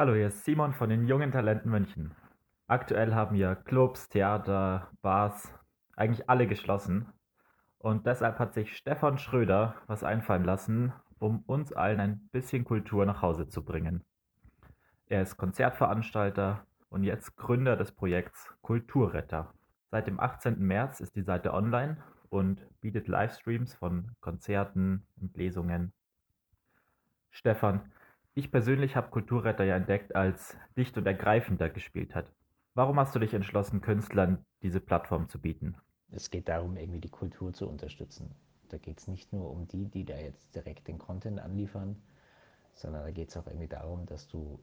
[0.00, 2.14] Hallo, hier ist Simon von den Jungen Talenten München.
[2.66, 5.52] Aktuell haben ja Clubs, Theater, Bars,
[5.94, 7.12] eigentlich alle geschlossen.
[7.76, 13.04] Und deshalb hat sich Stefan Schröder was einfallen lassen, um uns allen ein bisschen Kultur
[13.04, 14.02] nach Hause zu bringen.
[15.04, 19.52] Er ist Konzertveranstalter und jetzt Gründer des Projekts Kulturretter.
[19.90, 20.58] Seit dem 18.
[20.60, 21.98] März ist die Seite online
[22.30, 25.92] und bietet Livestreams von Konzerten und Lesungen.
[27.30, 27.92] Stefan,
[28.34, 32.26] ich persönlich habe Kulturretter ja entdeckt, als dicht und ergreifender gespielt hat.
[32.74, 35.76] Warum hast du dich entschlossen, Künstlern diese Plattform zu bieten?
[36.12, 38.34] Es geht darum, irgendwie die Kultur zu unterstützen.
[38.68, 42.00] Da geht es nicht nur um die, die da jetzt direkt den Content anliefern,
[42.74, 44.60] sondern da geht es auch irgendwie darum, dass du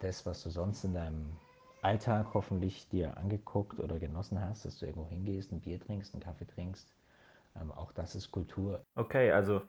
[0.00, 1.36] das, was du sonst in deinem
[1.80, 6.22] Alltag hoffentlich dir angeguckt oder genossen hast, dass du irgendwo hingehst, ein Bier trinkst, einen
[6.22, 6.92] Kaffee trinkst,
[7.60, 8.84] ähm, auch das ist Kultur.
[8.94, 9.62] Okay, also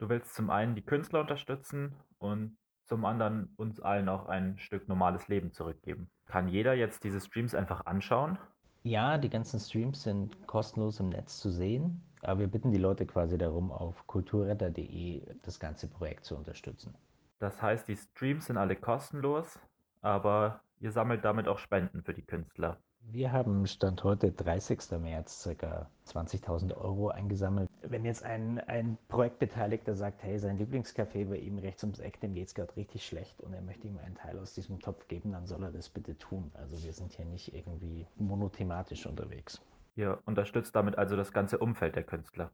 [0.00, 4.88] du willst zum einen die Künstler unterstützen und zum anderen uns allen auch ein Stück
[4.88, 6.10] normales Leben zurückgeben.
[6.26, 8.38] Kann jeder jetzt diese Streams einfach anschauen?
[8.82, 13.06] Ja, die ganzen Streams sind kostenlos im Netz zu sehen, aber wir bitten die Leute
[13.06, 16.94] quasi darum, auf kulturretter.de das ganze Projekt zu unterstützen.
[17.38, 19.60] Das heißt, die Streams sind alle kostenlos,
[20.00, 22.78] aber ihr sammelt damit auch Spenden für die Künstler.
[23.02, 24.78] Wir haben Stand heute 30.
[25.00, 25.90] März ca.
[26.06, 27.69] 20.000 Euro eingesammelt.
[27.82, 32.34] Wenn jetzt ein, ein Projektbeteiligter sagt, hey, sein Lieblingscafé bei ihm rechts ums Eck, dem
[32.34, 35.32] geht es gerade richtig schlecht und er möchte ihm einen Teil aus diesem Topf geben,
[35.32, 36.50] dann soll er das bitte tun.
[36.54, 39.60] Also wir sind hier nicht irgendwie monothematisch unterwegs.
[39.96, 42.50] Ihr unterstützt damit also das ganze Umfeld der Künstler.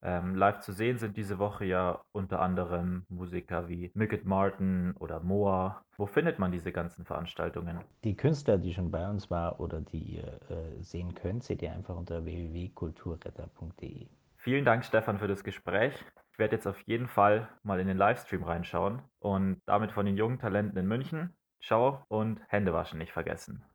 [0.00, 5.20] Ähm, live zu sehen sind diese Woche ja unter anderem Musiker wie Mickett Martin oder
[5.20, 5.82] Moa.
[5.96, 7.80] Wo findet man diese ganzen Veranstaltungen?
[8.04, 11.72] Die Künstler, die schon bei uns waren oder die ihr äh, sehen könnt, seht ihr
[11.72, 14.06] einfach unter www.kulturretter.de.
[14.38, 15.94] Vielen Dank, Stefan, für das Gespräch.
[16.32, 20.16] Ich werde jetzt auf jeden Fall mal in den Livestream reinschauen und damit von den
[20.16, 21.36] jungen Talenten in München.
[21.62, 23.64] Ciao und Hände waschen nicht vergessen.